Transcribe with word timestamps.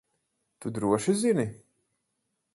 Tu 0.59 0.71
droši 0.77 1.15
zini? 1.25 1.47